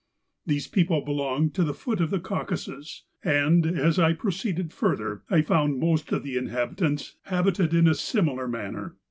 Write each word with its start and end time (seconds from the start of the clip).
These 0.47 0.65
people 0.65 1.01
belong 1.01 1.51
to 1.51 1.63
the 1.63 1.75
foot 1.75 2.01
of 2.01 2.09
the 2.09 2.19
Caucasus; 2.19 3.03
and, 3.23 3.67
as 3.67 3.99
I 3.99 4.13
proceeded 4.13 4.73
further, 4.73 5.21
I 5.29 5.43
found 5.43 5.79
most 5.79 6.11
of 6.11 6.23
the 6.23 6.37
inhabitants 6.37 7.17
habited 7.25 7.71
in 7.75 7.87
a 7.87 7.93
similar 7.93 8.47
manner. 8.47 8.95